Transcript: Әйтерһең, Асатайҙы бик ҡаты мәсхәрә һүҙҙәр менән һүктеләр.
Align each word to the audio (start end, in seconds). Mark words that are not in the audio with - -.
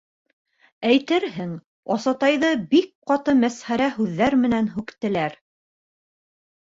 Әйтерһең, 0.91 1.51
Асатайҙы 1.97 2.49
бик 2.73 2.89
ҡаты 3.11 3.37
мәсхәрә 3.45 3.93
һүҙҙәр 4.01 4.39
менән 4.47 4.75
һүктеләр. 4.79 5.37